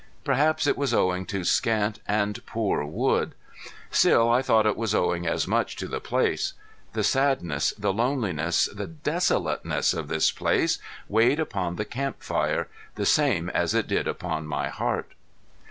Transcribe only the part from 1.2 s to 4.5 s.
to scant and poor wood. Still I